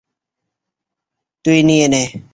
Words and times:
তুই 1.45 1.59
নিয়ে 1.63 1.87
নে। 1.87 2.03